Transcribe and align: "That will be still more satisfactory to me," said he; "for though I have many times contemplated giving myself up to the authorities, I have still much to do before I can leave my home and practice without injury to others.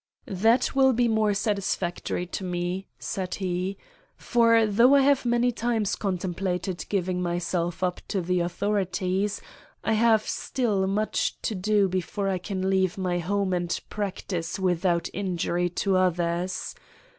"That 0.25 0.73
will 0.73 0.93
be 0.93 1.03
still 1.05 1.13
more 1.13 1.33
satisfactory 1.35 2.25
to 2.25 2.43
me," 2.43 2.87
said 2.97 3.35
he; 3.35 3.77
"for 4.17 4.65
though 4.65 4.95
I 4.95 5.01
have 5.01 5.25
many 5.27 5.51
times 5.51 5.95
contemplated 5.95 6.83
giving 6.89 7.21
myself 7.21 7.83
up 7.83 8.01
to 8.07 8.19
the 8.19 8.39
authorities, 8.39 9.41
I 9.83 9.93
have 9.93 10.27
still 10.27 10.87
much 10.87 11.39
to 11.43 11.53
do 11.53 11.87
before 11.87 12.29
I 12.29 12.39
can 12.39 12.67
leave 12.67 12.97
my 12.97 13.19
home 13.19 13.53
and 13.53 13.79
practice 13.91 14.57
without 14.57 15.07
injury 15.13 15.69
to 15.85 15.97
others. 15.97 16.73